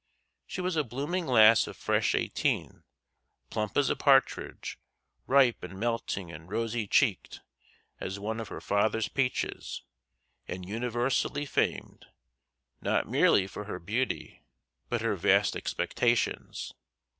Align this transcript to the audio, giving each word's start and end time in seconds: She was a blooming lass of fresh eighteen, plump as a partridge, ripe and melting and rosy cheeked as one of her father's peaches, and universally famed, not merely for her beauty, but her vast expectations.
She 0.47 0.61
was 0.61 0.75
a 0.75 0.83
blooming 0.83 1.27
lass 1.27 1.67
of 1.67 1.77
fresh 1.77 2.15
eighteen, 2.15 2.81
plump 3.51 3.77
as 3.77 3.91
a 3.91 3.95
partridge, 3.95 4.79
ripe 5.27 5.61
and 5.61 5.79
melting 5.79 6.31
and 6.31 6.49
rosy 6.49 6.87
cheeked 6.87 7.41
as 7.99 8.17
one 8.17 8.39
of 8.39 8.47
her 8.47 8.61
father's 8.61 9.07
peaches, 9.07 9.83
and 10.47 10.67
universally 10.67 11.45
famed, 11.45 12.07
not 12.81 13.07
merely 13.07 13.45
for 13.45 13.65
her 13.65 13.77
beauty, 13.77 14.43
but 14.89 15.01
her 15.01 15.15
vast 15.15 15.55
expectations. 15.55 16.73